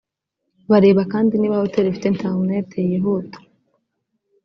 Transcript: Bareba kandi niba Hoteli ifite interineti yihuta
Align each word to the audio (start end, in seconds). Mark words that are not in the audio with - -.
Bareba 0.71 1.01
kandi 1.13 1.33
niba 1.35 1.61
Hoteli 1.63 1.87
ifite 1.89 2.07
interineti 2.09 2.77
yihuta 2.89 3.37